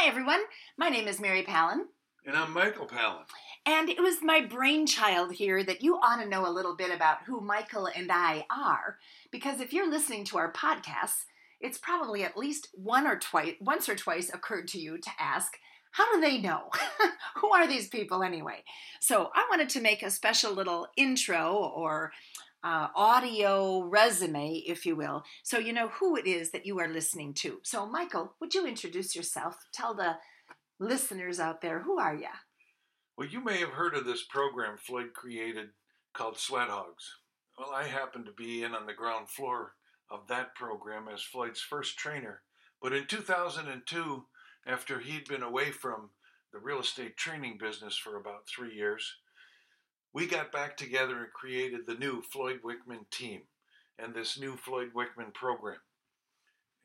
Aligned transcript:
Hi, 0.00 0.08
everyone. 0.08 0.40
My 0.78 0.88
name 0.88 1.06
is 1.08 1.20
Mary 1.20 1.42
Palin. 1.42 1.84
And 2.24 2.34
I'm 2.34 2.54
Michael 2.54 2.86
Palin. 2.86 3.26
And 3.66 3.90
it 3.90 4.00
was 4.00 4.22
my 4.22 4.40
brainchild 4.40 5.32
here 5.32 5.62
that 5.62 5.82
you 5.82 5.96
ought 5.96 6.22
to 6.22 6.26
know 6.26 6.48
a 6.48 6.50
little 6.50 6.74
bit 6.74 6.90
about 6.90 7.24
who 7.26 7.42
Michael 7.42 7.84
and 7.84 8.10
I 8.10 8.46
are. 8.50 8.96
Because 9.30 9.60
if 9.60 9.74
you're 9.74 9.90
listening 9.90 10.24
to 10.24 10.38
our 10.38 10.50
podcasts, 10.54 11.26
it's 11.60 11.76
probably 11.76 12.24
at 12.24 12.38
least 12.38 12.68
one 12.72 13.06
or 13.06 13.18
twice, 13.18 13.56
once 13.60 13.90
or 13.90 13.94
twice 13.94 14.30
occurred 14.32 14.68
to 14.68 14.80
you 14.80 14.96
to 14.96 15.10
ask, 15.18 15.58
how 15.90 16.10
do 16.14 16.18
they 16.22 16.38
know? 16.38 16.70
who 17.36 17.52
are 17.52 17.68
these 17.68 17.88
people 17.88 18.22
anyway? 18.22 18.64
So 19.00 19.30
I 19.34 19.46
wanted 19.50 19.68
to 19.68 19.82
make 19.82 20.02
a 20.02 20.10
special 20.10 20.54
little 20.54 20.88
intro 20.96 21.56
or 21.56 22.12
uh, 22.62 22.88
audio 22.94 23.82
resume, 23.82 24.62
if 24.66 24.84
you 24.84 24.96
will, 24.96 25.24
so 25.42 25.58
you 25.58 25.72
know 25.72 25.88
who 25.88 26.16
it 26.16 26.26
is 26.26 26.50
that 26.50 26.66
you 26.66 26.78
are 26.78 26.88
listening 26.88 27.34
to. 27.34 27.60
So, 27.62 27.86
Michael, 27.86 28.34
would 28.40 28.54
you 28.54 28.66
introduce 28.66 29.16
yourself? 29.16 29.56
Tell 29.72 29.94
the 29.94 30.16
listeners 30.78 31.40
out 31.40 31.60
there 31.60 31.80
who 31.80 31.98
are 31.98 32.14
you? 32.14 32.28
Well, 33.16 33.28
you 33.28 33.42
may 33.42 33.58
have 33.58 33.70
heard 33.70 33.94
of 33.94 34.04
this 34.04 34.24
program 34.24 34.78
Floyd 34.78 35.12
created 35.14 35.68
called 36.14 36.38
Sweat 36.38 36.68
Hogs. 36.68 37.16
Well, 37.58 37.70
I 37.74 37.84
happened 37.84 38.26
to 38.26 38.32
be 38.32 38.62
in 38.62 38.74
on 38.74 38.86
the 38.86 38.94
ground 38.94 39.28
floor 39.28 39.74
of 40.10 40.26
that 40.28 40.54
program 40.54 41.06
as 41.12 41.22
Floyd's 41.22 41.60
first 41.60 41.98
trainer. 41.98 42.42
But 42.82 42.94
in 42.94 43.06
2002, 43.06 44.24
after 44.66 44.98
he'd 44.98 45.28
been 45.28 45.42
away 45.42 45.70
from 45.70 46.10
the 46.52 46.58
real 46.58 46.80
estate 46.80 47.16
training 47.16 47.58
business 47.60 47.96
for 47.96 48.16
about 48.16 48.48
three 48.48 48.74
years, 48.74 49.16
we 50.12 50.26
got 50.26 50.52
back 50.52 50.76
together 50.76 51.18
and 51.18 51.32
created 51.32 51.86
the 51.86 51.94
new 51.94 52.22
Floyd 52.22 52.60
Wickman 52.64 53.08
team 53.10 53.42
and 53.98 54.14
this 54.14 54.38
new 54.38 54.56
Floyd 54.56 54.90
Wickman 54.94 55.32
program. 55.32 55.78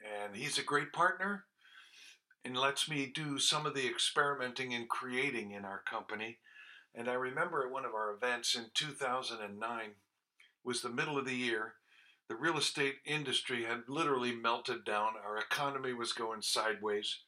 And 0.03 0.35
he's 0.35 0.57
a 0.57 0.63
great 0.63 0.93
partner 0.93 1.45
and 2.43 2.55
lets 2.55 2.87
me 2.87 3.11
do 3.13 3.39
some 3.39 3.65
of 3.65 3.73
the 3.73 3.87
experimenting 3.87 4.73
and 4.73 4.87
creating 4.87 5.51
in 5.51 5.65
our 5.65 5.81
company. 5.89 6.37
And 6.93 7.09
I 7.09 7.13
remember 7.13 7.65
at 7.65 7.71
one 7.71 7.85
of 7.85 7.95
our 7.95 8.13
events 8.13 8.55
in 8.55 8.65
2009 8.75 9.79
was 10.63 10.81
the 10.81 10.89
middle 10.89 11.17
of 11.17 11.25
the 11.25 11.35
year. 11.35 11.73
The 12.29 12.35
real 12.35 12.57
estate 12.57 12.95
industry 13.05 13.65
had 13.65 13.83
literally 13.87 14.35
melted 14.35 14.85
down. 14.85 15.13
Our 15.25 15.37
economy 15.37 15.93
was 15.93 16.13
going 16.13 16.41
sideways. 16.43 17.19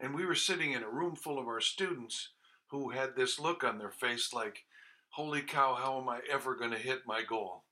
And 0.00 0.14
we 0.14 0.24
were 0.24 0.34
sitting 0.34 0.72
in 0.72 0.82
a 0.82 0.90
room 0.90 1.14
full 1.14 1.38
of 1.38 1.46
our 1.46 1.60
students 1.60 2.30
who 2.68 2.90
had 2.90 3.14
this 3.14 3.38
look 3.38 3.62
on 3.62 3.78
their 3.78 3.90
face 3.90 4.32
like, 4.32 4.64
holy 5.12 5.42
cow, 5.42 5.74
how 5.74 6.00
am 6.00 6.08
I 6.08 6.20
ever 6.30 6.56
going 6.56 6.70
to 6.70 6.78
hit 6.78 7.00
my 7.06 7.22
goal? 7.22 7.64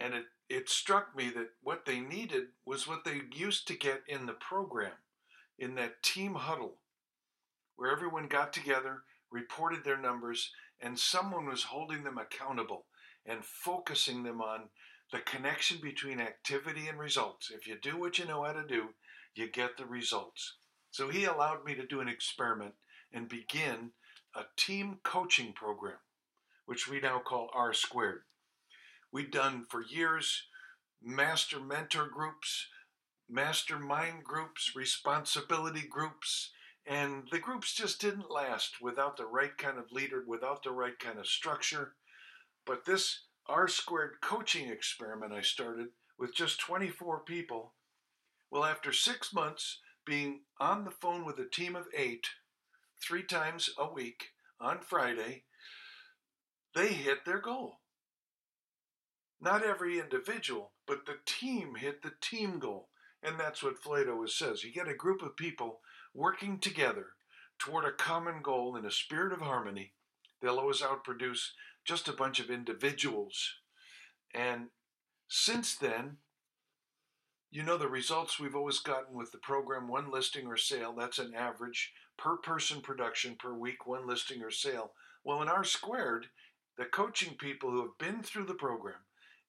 And 0.00 0.14
it, 0.14 0.24
it 0.48 0.68
struck 0.68 1.16
me 1.16 1.30
that 1.30 1.50
what 1.62 1.86
they 1.86 2.00
needed 2.00 2.48
was 2.64 2.86
what 2.86 3.04
they 3.04 3.20
used 3.34 3.68
to 3.68 3.78
get 3.78 4.02
in 4.08 4.26
the 4.26 4.32
program, 4.32 4.92
in 5.58 5.76
that 5.76 6.02
team 6.02 6.34
huddle, 6.34 6.78
where 7.76 7.90
everyone 7.90 8.26
got 8.26 8.52
together, 8.52 9.02
reported 9.30 9.84
their 9.84 9.96
numbers, 9.96 10.50
and 10.80 10.98
someone 10.98 11.46
was 11.46 11.62
holding 11.62 12.02
them 12.04 12.18
accountable 12.18 12.86
and 13.24 13.44
focusing 13.44 14.24
them 14.24 14.40
on 14.40 14.64
the 15.12 15.20
connection 15.20 15.78
between 15.80 16.20
activity 16.20 16.88
and 16.88 16.98
results. 16.98 17.50
If 17.54 17.66
you 17.66 17.76
do 17.80 17.96
what 17.96 18.18
you 18.18 18.26
know 18.26 18.42
how 18.42 18.52
to 18.52 18.66
do, 18.66 18.88
you 19.34 19.48
get 19.48 19.76
the 19.76 19.86
results. 19.86 20.56
So 20.90 21.08
he 21.08 21.24
allowed 21.24 21.64
me 21.64 21.74
to 21.76 21.86
do 21.86 22.00
an 22.00 22.08
experiment 22.08 22.74
and 23.12 23.28
begin 23.28 23.92
a 24.36 24.44
team 24.56 24.98
coaching 25.02 25.52
program, 25.52 25.98
which 26.66 26.88
we 26.88 27.00
now 27.00 27.18
call 27.18 27.50
R 27.54 27.72
Squared. 27.72 28.22
We've 29.10 29.30
done 29.30 29.64
for 29.68 29.82
years 29.82 30.44
master 31.02 31.58
mentor 31.58 32.06
groups, 32.06 32.66
mastermind 33.28 34.24
groups, 34.24 34.76
responsibility 34.76 35.86
groups, 35.88 36.50
and 36.86 37.24
the 37.32 37.38
groups 37.38 37.74
just 37.74 38.00
didn't 38.00 38.30
last 38.30 38.80
without 38.80 39.16
the 39.16 39.26
right 39.26 39.56
kind 39.56 39.78
of 39.78 39.90
leader, 39.90 40.22
without 40.26 40.62
the 40.62 40.70
right 40.70 40.98
kind 40.98 41.18
of 41.18 41.26
structure. 41.26 41.94
But 42.66 42.84
this 42.84 43.22
R 43.46 43.68
squared 43.68 44.20
coaching 44.20 44.68
experiment 44.68 45.32
I 45.32 45.40
started 45.40 45.88
with 46.18 46.34
just 46.34 46.60
24 46.60 47.20
people, 47.20 47.72
well, 48.50 48.64
after 48.64 48.92
six 48.92 49.32
months 49.32 49.80
being 50.04 50.40
on 50.60 50.84
the 50.84 50.90
phone 50.90 51.24
with 51.24 51.38
a 51.38 51.44
team 51.44 51.74
of 51.74 51.86
eight, 51.96 52.26
three 53.06 53.22
times 53.22 53.70
a 53.78 53.92
week 53.92 54.30
on 54.60 54.80
Friday, 54.80 55.44
they 56.74 56.88
hit 56.88 57.24
their 57.24 57.40
goal. 57.40 57.80
Not 59.40 59.64
every 59.64 60.00
individual, 60.00 60.72
but 60.86 61.06
the 61.06 61.18
team 61.26 61.74
hit 61.76 62.02
the 62.02 62.12
team 62.20 62.58
goal. 62.58 62.88
And 63.22 63.38
that's 63.38 63.62
what 63.62 63.74
always 63.86 64.34
says. 64.34 64.64
You 64.64 64.72
get 64.72 64.88
a 64.88 64.94
group 64.94 65.22
of 65.22 65.36
people 65.36 65.80
working 66.14 66.58
together 66.58 67.06
toward 67.58 67.84
a 67.84 67.92
common 67.92 68.42
goal 68.42 68.76
in 68.76 68.84
a 68.84 68.90
spirit 68.90 69.32
of 69.32 69.40
harmony, 69.40 69.92
they'll 70.40 70.58
always 70.58 70.82
outproduce 70.82 71.50
just 71.84 72.08
a 72.08 72.12
bunch 72.12 72.40
of 72.40 72.50
individuals. 72.50 73.54
And 74.34 74.68
since 75.28 75.74
then, 75.74 76.18
you 77.50 77.62
know 77.62 77.78
the 77.78 77.88
results 77.88 78.38
we've 78.38 78.56
always 78.56 78.80
gotten 78.80 79.16
with 79.16 79.32
the 79.32 79.38
program 79.38 79.88
one 79.88 80.10
listing 80.10 80.46
or 80.46 80.56
sale, 80.56 80.94
that's 80.96 81.18
an 81.18 81.32
average 81.34 81.92
per 82.18 82.36
person 82.36 82.80
production 82.80 83.36
per 83.36 83.52
week, 83.52 83.86
one 83.86 84.06
listing 84.06 84.42
or 84.42 84.50
sale. 84.50 84.92
Well, 85.24 85.42
in 85.42 85.48
R 85.48 85.64
squared, 85.64 86.28
the 86.76 86.84
coaching 86.84 87.34
people 87.34 87.70
who 87.70 87.82
have 87.82 87.98
been 87.98 88.22
through 88.22 88.46
the 88.46 88.54
program 88.54 89.00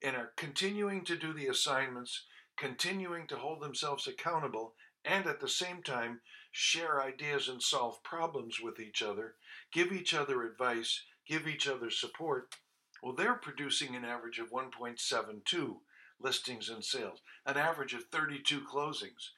and 0.02 0.16
are 0.16 0.34
continuing 0.38 1.04
to 1.06 1.18
do 1.18 1.34
the 1.34 1.48
assignments, 1.48 2.24
continuing 2.58 3.28
to 3.28 3.38
hold 3.38 3.62
themselves 3.62 4.08
accountable, 4.08 4.74
and 5.04 5.26
at 5.26 5.40
the 5.40 5.50
same 5.50 5.82
time 5.82 6.22
share 6.52 7.02
ideas 7.02 7.48
and 7.48 7.62
solve 7.62 8.04
problems 8.04 8.60
with 8.60 8.80
each 8.80 9.02
other, 9.02 9.36
give 9.72 9.92
each 9.92 10.14
other 10.14 10.44
advice, 10.44 11.04
give 11.28 11.48
each 11.48 11.68
other 11.68 11.90
support, 11.90 12.56
well, 13.02 13.14
they're 13.14 13.36
producing 13.36 13.96
an 13.96 14.06
average 14.06 14.40
of 14.40 14.52
1.72 14.52 15.76
listings 16.20 16.70
and 16.70 16.84
sales, 16.84 17.20
an 17.46 17.58
average 17.58 17.94
of 17.94 18.06
32 18.06 18.62
closings. 18.62 19.30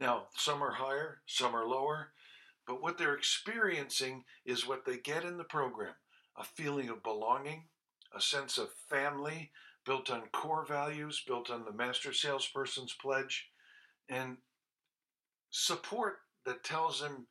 Now, 0.00 0.26
some 0.36 0.62
are 0.62 0.74
higher, 0.74 1.22
some 1.26 1.54
are 1.54 1.66
lower, 1.66 2.12
but 2.68 2.82
what 2.82 2.98
they're 2.98 3.14
experiencing 3.14 4.24
is 4.44 4.68
what 4.68 4.84
they 4.84 4.98
get 4.98 5.24
in 5.24 5.38
the 5.38 5.44
program 5.44 5.94
a 6.36 6.44
feeling 6.44 6.88
of 6.88 7.02
belonging, 7.02 7.64
a 8.14 8.20
sense 8.20 8.58
of 8.58 8.68
family 8.88 9.50
built 9.84 10.08
on 10.08 10.22
core 10.32 10.64
values, 10.64 11.24
built 11.26 11.50
on 11.50 11.64
the 11.64 11.72
master 11.72 12.12
salesperson's 12.12 12.94
pledge, 13.02 13.48
and 14.08 14.36
support 15.50 16.18
that 16.46 16.62
tells 16.62 17.00
them 17.00 17.26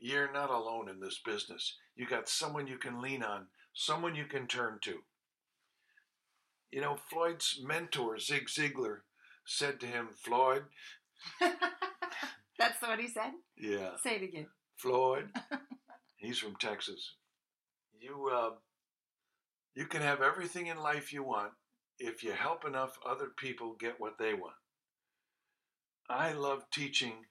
you're 0.00 0.32
not 0.32 0.50
alone 0.50 0.88
in 0.88 0.98
this 0.98 1.20
business. 1.24 1.76
You 1.94 2.08
got 2.08 2.28
someone 2.28 2.66
you 2.66 2.78
can 2.78 3.00
lean 3.00 3.22
on, 3.22 3.46
someone 3.74 4.16
you 4.16 4.24
can 4.24 4.48
turn 4.48 4.78
to. 4.82 4.98
You 6.72 6.80
know, 6.80 6.96
Floyd's 7.10 7.60
mentor, 7.62 8.18
Zig 8.18 8.48
Ziglar, 8.48 8.98
said 9.46 9.78
to 9.80 9.86
him, 9.86 10.08
Floyd. 10.16 10.64
That's 12.58 12.82
what 12.82 12.98
he 12.98 13.06
said? 13.06 13.32
Yeah. 13.56 13.90
Say 14.02 14.16
it 14.16 14.22
again. 14.24 14.48
Floyd, 14.78 15.30
he's 16.16 16.38
from 16.38 16.54
Texas. 16.56 17.14
You, 18.00 18.30
uh, 18.32 18.50
you 19.74 19.86
can 19.86 20.02
have 20.02 20.22
everything 20.22 20.68
in 20.68 20.78
life 20.78 21.12
you 21.12 21.24
want 21.24 21.52
if 21.98 22.22
you 22.22 22.30
help 22.32 22.64
enough 22.64 22.96
other 23.04 23.26
people 23.36 23.74
get 23.78 23.98
what 23.98 24.18
they 24.18 24.34
want. 24.34 24.54
I 26.08 26.32
love 26.32 26.62
teaching 26.72 27.24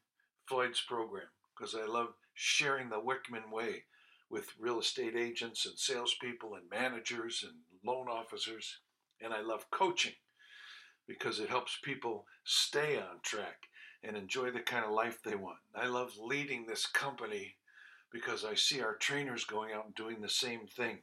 Floyd's 0.46 0.82
program 0.82 1.28
because 1.56 1.74
I 1.74 1.86
love 1.86 2.10
sharing 2.34 2.90
the 2.90 3.02
Wickman 3.02 3.50
way 3.52 3.86
with 4.30 4.54
real 4.60 4.80
estate 4.80 5.16
agents 5.16 5.66
and 5.66 5.80
salespeople 5.80 6.54
and 6.56 6.70
managers 6.70 7.46
and 7.48 7.54
loan 7.86 8.08
officers. 8.10 8.80
And 9.22 9.34
I 9.34 9.42
love 9.42 9.72
coaching 9.72 10.14
because 11.08 11.40
it 11.40 11.50
helps 11.50 11.80
people 11.82 12.26
stay 12.44 12.98
on 12.98 13.22
track 13.24 13.68
and 14.04 14.16
enjoy 14.16 14.52
the 14.52 14.60
kind 14.60 14.86
of 14.86 14.92
life 14.92 15.20
they 15.24 15.36
want. 15.36 15.60
I 15.76 15.88
love 15.88 16.14
leading 16.20 16.66
this 16.66 16.86
company 16.86 17.56
because 18.12 18.46
I 18.46 18.56
see 18.56 18.82
our 18.82 18.96
trainers 18.96 19.44
going 19.44 19.74
out 19.74 19.86
and 19.86 19.96
doing 19.96 20.22
the 20.22 20.30
same 20.30 20.68
thing. 20.68 21.00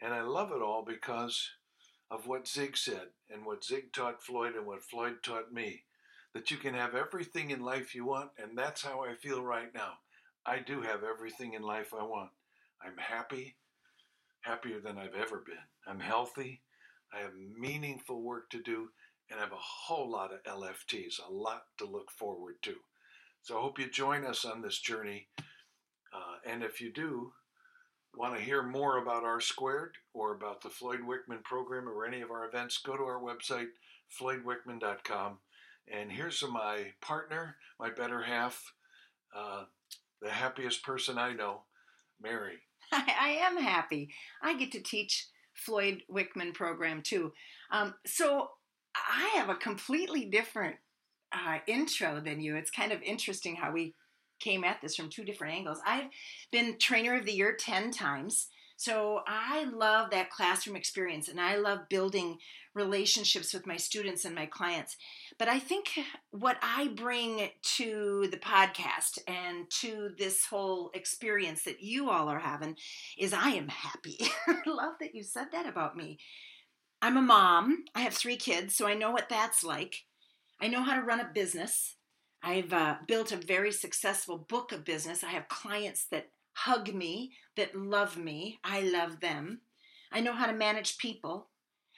And 0.00 0.12
I 0.12 0.22
love 0.22 0.52
it 0.52 0.62
all 0.62 0.84
because 0.86 1.50
of 2.10 2.26
what 2.26 2.46
Zig 2.46 2.76
said 2.76 3.08
and 3.32 3.44
what 3.44 3.64
Zig 3.64 3.92
taught 3.92 4.22
Floyd 4.22 4.54
and 4.54 4.66
what 4.66 4.84
Floyd 4.84 5.16
taught 5.22 5.52
me 5.52 5.84
that 6.34 6.50
you 6.50 6.56
can 6.56 6.74
have 6.74 6.94
everything 6.94 7.50
in 7.50 7.60
life 7.60 7.94
you 7.94 8.04
want, 8.04 8.30
and 8.38 8.58
that's 8.58 8.82
how 8.82 9.02
I 9.02 9.14
feel 9.14 9.42
right 9.42 9.72
now. 9.72 9.92
I 10.44 10.58
do 10.58 10.82
have 10.82 11.04
everything 11.04 11.54
in 11.54 11.62
life 11.62 11.94
I 11.94 12.02
want. 12.02 12.30
I'm 12.84 12.98
happy, 12.98 13.54
happier 14.40 14.80
than 14.80 14.98
I've 14.98 15.14
ever 15.14 15.38
been. 15.38 15.54
I'm 15.86 16.00
healthy. 16.00 16.60
I 17.12 17.20
have 17.20 17.32
meaningful 17.56 18.20
work 18.20 18.50
to 18.50 18.60
do, 18.60 18.90
and 19.34 19.40
have 19.40 19.52
a 19.52 19.56
whole 19.56 20.08
lot 20.08 20.30
of 20.32 20.44
LFTs, 20.44 21.14
a 21.28 21.32
lot 21.32 21.64
to 21.78 21.84
look 21.84 22.08
forward 22.12 22.54
to. 22.62 22.74
So 23.42 23.58
I 23.58 23.60
hope 23.60 23.80
you 23.80 23.90
join 23.90 24.24
us 24.24 24.44
on 24.44 24.62
this 24.62 24.78
journey. 24.78 25.26
Uh, 25.38 26.38
and 26.48 26.62
if 26.62 26.80
you 26.80 26.92
do, 26.92 27.32
want 28.16 28.36
to 28.36 28.40
hear 28.40 28.62
more 28.62 28.98
about 28.98 29.24
R 29.24 29.40
squared 29.40 29.96
or 30.12 30.36
about 30.36 30.62
the 30.62 30.70
Floyd 30.70 31.00
Wickman 31.00 31.42
program 31.42 31.88
or 31.88 32.06
any 32.06 32.20
of 32.20 32.30
our 32.30 32.46
events, 32.46 32.78
go 32.78 32.96
to 32.96 33.02
our 33.02 33.20
website, 33.20 33.66
floydwickman.com. 34.20 35.38
And 35.92 36.12
here's 36.12 36.42
my 36.48 36.92
partner, 37.00 37.56
my 37.80 37.90
better 37.90 38.22
half, 38.22 38.72
uh, 39.36 39.64
the 40.22 40.30
happiest 40.30 40.84
person 40.84 41.18
I 41.18 41.32
know, 41.32 41.62
Mary. 42.22 42.58
I, 42.92 43.14
I 43.20 43.28
am 43.46 43.56
happy. 43.56 44.10
I 44.40 44.56
get 44.56 44.70
to 44.72 44.80
teach 44.80 45.26
Floyd 45.54 46.02
Wickman 46.08 46.54
program 46.54 47.02
too. 47.02 47.32
Um, 47.72 47.94
so 48.06 48.50
I 48.94 49.36
have 49.36 49.48
a 49.48 49.54
completely 49.54 50.26
different 50.26 50.76
uh, 51.32 51.58
intro 51.66 52.20
than 52.20 52.40
you. 52.40 52.56
It's 52.56 52.70
kind 52.70 52.92
of 52.92 53.02
interesting 53.02 53.56
how 53.56 53.72
we 53.72 53.94
came 54.40 54.64
at 54.64 54.80
this 54.80 54.96
from 54.96 55.08
two 55.08 55.24
different 55.24 55.54
angles. 55.54 55.78
I've 55.86 56.08
been 56.52 56.78
trainer 56.78 57.16
of 57.16 57.24
the 57.24 57.32
year 57.32 57.56
10 57.58 57.90
times. 57.90 58.48
So 58.76 59.20
I 59.26 59.64
love 59.64 60.10
that 60.10 60.30
classroom 60.30 60.76
experience 60.76 61.28
and 61.28 61.40
I 61.40 61.56
love 61.56 61.88
building 61.88 62.38
relationships 62.74 63.54
with 63.54 63.68
my 63.68 63.76
students 63.76 64.24
and 64.24 64.34
my 64.34 64.46
clients. 64.46 64.96
But 65.38 65.48
I 65.48 65.60
think 65.60 65.90
what 66.30 66.58
I 66.60 66.88
bring 66.88 67.50
to 67.76 68.26
the 68.30 68.36
podcast 68.36 69.20
and 69.28 69.70
to 69.80 70.10
this 70.18 70.44
whole 70.46 70.90
experience 70.92 71.62
that 71.64 71.82
you 71.82 72.10
all 72.10 72.28
are 72.28 72.40
having 72.40 72.76
is 73.16 73.32
I 73.32 73.50
am 73.50 73.68
happy. 73.68 74.18
I 74.48 74.68
love 74.68 74.94
that 75.00 75.14
you 75.14 75.22
said 75.22 75.46
that 75.52 75.66
about 75.66 75.96
me. 75.96 76.18
I'm 77.04 77.18
a 77.18 77.20
mom. 77.20 77.84
I 77.94 78.00
have 78.00 78.14
three 78.14 78.38
kids, 78.38 78.74
so 78.74 78.86
I 78.86 78.94
know 78.94 79.10
what 79.10 79.28
that's 79.28 79.62
like. 79.62 80.06
I 80.58 80.68
know 80.68 80.82
how 80.82 80.94
to 80.94 81.04
run 81.04 81.20
a 81.20 81.28
business. 81.34 81.96
I've 82.42 82.72
uh, 82.72 82.94
built 83.06 83.30
a 83.30 83.36
very 83.36 83.72
successful 83.72 84.38
book 84.38 84.72
of 84.72 84.86
business. 84.86 85.22
I 85.22 85.28
have 85.28 85.46
clients 85.48 86.06
that 86.06 86.30
hug 86.54 86.94
me, 86.94 87.32
that 87.58 87.76
love 87.76 88.16
me. 88.16 88.58
I 88.64 88.80
love 88.80 89.20
them. 89.20 89.60
I 90.12 90.20
know 90.20 90.32
how 90.32 90.46
to 90.46 90.54
manage 90.54 90.96
people. 90.96 91.48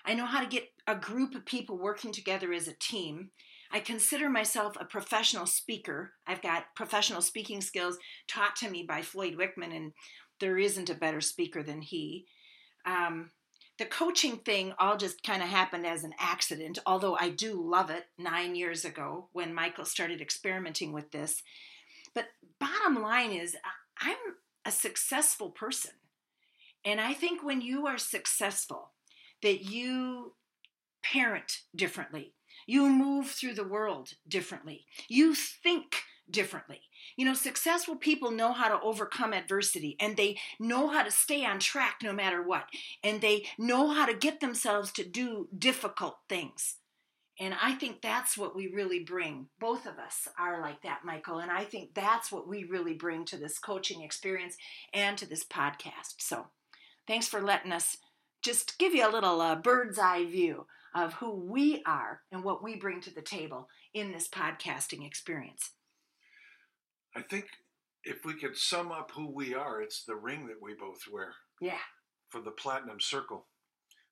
I 0.05 0.15
know 0.15 0.27
how 0.27 0.41
to 0.41 0.49
get 0.49 0.71
a 0.89 0.97
group 0.97 1.37
of 1.37 1.47
people 1.47 1.79
working 1.79 2.11
together 2.11 2.53
as 2.53 2.67
a 2.67 2.73
team. 2.73 3.31
I 3.71 3.79
consider 3.79 4.29
myself 4.29 4.77
a 4.81 4.85
professional 4.85 5.47
speaker. 5.47 6.15
I've 6.27 6.43
got 6.43 6.75
professional 6.75 7.23
speaking 7.23 7.61
skills 7.61 7.97
taught 8.27 8.57
to 8.57 8.69
me 8.69 8.83
by 8.83 9.03
Floyd 9.03 9.37
Wickman, 9.37 9.73
and 9.73 9.93
there 10.41 10.59
isn't 10.59 10.91
a 10.91 10.97
better 10.97 11.21
speaker 11.21 11.63
than 11.63 11.83
he. 11.83 12.27
Um, 12.85 13.31
the 13.79 13.85
coaching 13.85 14.39
thing 14.39 14.73
all 14.79 14.97
just 14.97 15.23
kind 15.23 15.43
of 15.43 15.49
happened 15.49 15.87
as 15.87 16.03
an 16.03 16.15
accident, 16.19 16.79
although 16.87 17.17
I 17.19 17.29
do 17.29 17.61
love 17.61 17.91
it 17.91 18.07
nine 18.19 18.55
years 18.55 18.85
ago 18.85 19.29
when 19.33 19.53
Michael 19.53 19.85
started 19.85 20.21
experimenting 20.21 20.93
with 20.93 21.11
this. 21.11 21.43
But 22.15 22.29
bottom 22.59 23.03
line 23.03 23.33
is, 23.33 23.55
uh, 23.55 23.69
I'm 24.01 24.17
a 24.65 24.71
successful 24.71 25.51
person. 25.51 25.93
And 26.85 27.01
I 27.01 27.13
think 27.13 27.43
when 27.43 27.61
you 27.61 27.87
are 27.87 27.99
successful, 27.99 28.93
that 29.43 29.63
you 29.63 30.35
parent 31.03 31.61
differently, 31.75 32.33
you 32.67 32.89
move 32.89 33.29
through 33.29 33.55
the 33.55 33.65
world 33.65 34.15
differently, 34.27 34.87
you 35.09 35.35
think 35.35 36.03
differently. 36.31 36.81
You 37.17 37.25
know, 37.25 37.35
successful 37.35 37.97
people 37.97 38.31
know 38.31 38.53
how 38.53 38.69
to 38.69 38.81
overcome 38.83 39.33
adversity 39.33 39.97
and 40.01 40.17
they 40.17 40.39
know 40.59 40.89
how 40.89 41.03
to 41.03 41.11
stay 41.11 41.45
on 41.45 41.59
track 41.59 41.99
no 42.03 42.13
matter 42.13 42.43
what. 42.43 42.69
And 43.03 43.21
they 43.21 43.47
know 43.59 43.91
how 43.91 44.07
to 44.07 44.15
get 44.15 44.41
themselves 44.41 44.93
to 44.93 45.05
do 45.05 45.49
difficult 45.57 46.19
things. 46.29 46.77
And 47.39 47.55
I 47.63 47.75
think 47.75 48.01
that's 48.01 48.39
what 48.39 48.57
we 48.57 48.69
really 48.69 49.01
bring. 49.01 49.49
Both 49.61 49.87
of 49.87 49.99
us 49.99 50.27
are 50.39 50.61
like 50.61 50.83
that, 50.83 51.05
Michael. 51.05 51.39
And 51.39 51.51
I 51.51 51.65
think 51.65 51.95
that's 51.95 52.33
what 52.33 52.49
we 52.49 52.65
really 52.65 52.95
bring 52.95 53.27
to 53.27 53.37
this 53.37 53.59
coaching 53.59 54.03
experience 54.03 54.57
and 54.95 55.19
to 55.19 55.29
this 55.29 55.45
podcast. 55.45 56.15
So 56.19 56.47
thanks 57.07 57.29
for 57.29 57.43
letting 57.43 57.73
us 57.73 57.99
just 58.43 58.79
give 58.79 58.95
you 58.95 59.07
a 59.07 59.13
little 59.13 59.41
uh, 59.41 59.57
bird's 59.57 59.99
eye 59.99 60.25
view 60.25 60.67
of 60.95 61.15
who 61.15 61.31
we 61.35 61.83
are 61.87 62.23
and 62.33 62.43
what 62.43 62.63
we 62.63 62.75
bring 62.75 63.03
to 63.03 63.15
the 63.15 63.21
table 63.21 63.69
in 63.93 64.13
this 64.13 64.29
podcasting 64.29 65.07
experience. 65.07 65.73
I 67.17 67.23
think 67.23 67.47
if 68.05 68.25
we 68.25 68.35
could 68.35 68.57
sum 68.57 68.93
up 68.93 69.11
who 69.15 69.31
we 69.31 69.55
are, 69.55 69.81
it's 69.81 70.05
the 70.05 70.17
ring 70.17 70.47
that 70.49 70.61
we 70.61 70.75
both 70.75 71.01
wear. 71.11 71.33
Yeah. 71.61 71.79
For 72.29 72.43
the 72.43 72.51
Platinum 72.51 73.01
Circle, 73.01 73.47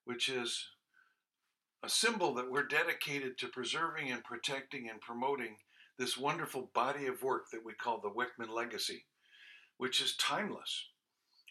which 0.05 0.27
is 0.27 0.69
a 1.83 1.89
symbol 1.89 2.33
that 2.33 2.49
we're 2.49 2.65
dedicated 2.65 3.37
to 3.37 3.47
preserving 3.47 4.11
and 4.11 4.23
protecting 4.23 4.89
and 4.89 4.99
promoting 5.01 5.57
this 5.99 6.17
wonderful 6.17 6.71
body 6.73 7.05
of 7.05 7.21
work 7.21 7.51
that 7.51 7.63
we 7.63 7.73
call 7.73 8.01
the 8.01 8.09
Wickman 8.09 8.49
Legacy, 8.49 9.05
which 9.77 10.01
is 10.01 10.15
timeless. 10.17 10.87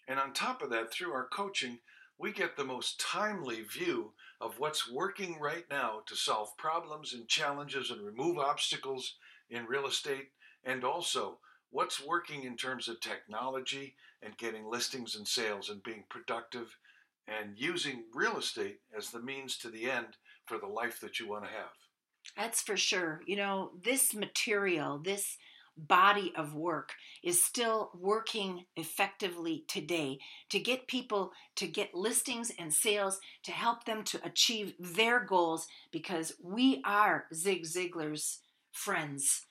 And 0.08 0.18
on 0.18 0.32
top 0.32 0.60
of 0.60 0.70
that, 0.70 0.92
through 0.92 1.12
our 1.12 1.28
coaching, 1.28 1.78
we 2.18 2.32
get 2.32 2.56
the 2.56 2.64
most 2.64 2.98
timely 2.98 3.62
view 3.62 4.12
of 4.40 4.58
what's 4.58 4.90
working 4.90 5.38
right 5.40 5.64
now 5.70 6.00
to 6.06 6.16
solve 6.16 6.56
problems 6.58 7.14
and 7.14 7.28
challenges 7.28 7.90
and 7.90 8.04
remove 8.04 8.38
obstacles 8.38 9.14
in 9.48 9.66
real 9.66 9.86
estate, 9.86 10.30
and 10.64 10.84
also 10.84 11.38
what's 11.70 12.04
working 12.04 12.44
in 12.44 12.56
terms 12.56 12.88
of 12.88 13.00
technology 13.00 13.94
and 14.22 14.36
getting 14.38 14.70
listings 14.70 15.16
and 15.16 15.26
sales 15.26 15.70
and 15.70 15.82
being 15.82 16.04
productive 16.08 16.76
and 17.26 17.58
using 17.58 18.04
real 18.14 18.38
estate 18.38 18.80
as 18.96 19.10
the 19.10 19.20
means 19.20 19.56
to 19.58 19.68
the 19.68 19.90
end 19.90 20.16
for 20.46 20.58
the 20.58 20.66
life 20.66 21.00
that 21.00 21.18
you 21.18 21.28
want 21.28 21.44
to 21.44 21.50
have. 21.50 21.70
That's 22.36 22.62
for 22.62 22.76
sure. 22.76 23.22
You 23.26 23.36
know, 23.36 23.72
this 23.82 24.14
material, 24.14 24.98
this 24.98 25.36
body 25.76 26.32
of 26.36 26.54
work 26.54 26.92
is 27.22 27.44
still 27.44 27.90
working 27.98 28.64
effectively 28.76 29.64
today 29.66 30.18
to 30.50 30.60
get 30.60 30.86
people 30.86 31.32
to 31.56 31.66
get 31.66 31.94
listings 31.94 32.52
and 32.58 32.72
sales 32.72 33.20
to 33.42 33.50
help 33.50 33.84
them 33.84 34.04
to 34.04 34.24
achieve 34.24 34.74
their 34.78 35.20
goals 35.20 35.66
because 35.90 36.34
we 36.42 36.80
are 36.84 37.26
Zig 37.34 37.64
Ziglar's 37.64 38.40
friends. 38.70 39.46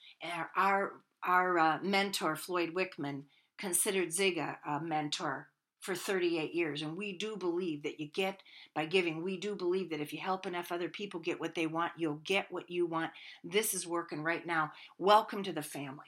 Our, 0.55 0.91
our, 1.23 1.59
uh, 1.59 1.79
mentor, 1.81 2.35
Floyd 2.35 2.73
Wickman, 2.73 3.23
considered 3.57 4.13
Zig 4.13 4.37
a, 4.37 4.57
a 4.65 4.79
mentor 4.79 5.49
for 5.83 5.95
38 5.95 6.53
years. 6.53 6.81
And 6.81 6.95
we 6.95 7.17
do 7.17 7.35
believe 7.35 7.83
that 7.83 7.99
you 7.99 8.07
get 8.07 8.41
by 8.73 8.85
giving. 8.85 9.21
We 9.21 9.37
do 9.37 9.53
believe 9.53 9.89
that 9.89 9.99
if 9.99 10.13
you 10.13 10.19
help 10.19 10.45
enough 10.45 10.71
other 10.71 10.87
people 10.87 11.19
get 11.19 11.41
what 11.41 11.55
they 11.55 11.67
want, 11.67 11.91
you'll 11.97 12.21
get 12.23 12.51
what 12.51 12.69
you 12.69 12.85
want. 12.85 13.11
This 13.43 13.73
is 13.73 13.85
working 13.85 14.23
right 14.23 14.45
now. 14.47 14.71
Welcome 14.97 15.43
to 15.43 15.51
the 15.51 15.61
family. 15.61 16.05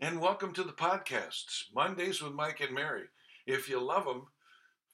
And 0.00 0.20
welcome 0.20 0.52
to 0.54 0.64
the 0.64 0.72
podcasts, 0.72 1.64
Mondays 1.72 2.20
with 2.20 2.32
Mike 2.32 2.60
and 2.60 2.74
Mary. 2.74 3.04
If 3.46 3.68
you 3.68 3.80
love 3.80 4.06
them, 4.06 4.26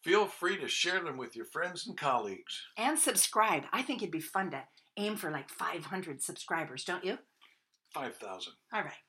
feel 0.02 0.26
free 0.26 0.58
to 0.58 0.68
share 0.68 1.02
them 1.02 1.16
with 1.16 1.34
your 1.34 1.46
friends 1.46 1.86
and 1.86 1.96
colleagues. 1.96 2.66
And 2.76 2.98
subscribe. 2.98 3.64
I 3.72 3.80
think 3.80 4.02
it'd 4.02 4.12
be 4.12 4.20
fun 4.20 4.50
to 4.50 4.64
aim 4.98 5.16
for 5.16 5.30
like 5.30 5.48
500 5.48 6.22
subscribers, 6.22 6.84
don't 6.84 7.04
you? 7.04 7.18
5,000. 7.96 8.52
All 8.74 8.82
right. 8.82 9.05